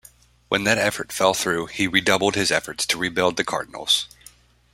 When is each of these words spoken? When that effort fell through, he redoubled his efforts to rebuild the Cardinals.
When 0.49 0.63
that 0.63 0.79
effort 0.79 1.11
fell 1.11 1.35
through, 1.35 1.67
he 1.67 1.85
redoubled 1.85 2.33
his 2.33 2.49
efforts 2.49 2.87
to 2.87 2.97
rebuild 2.97 3.37
the 3.37 3.43
Cardinals. 3.43 4.07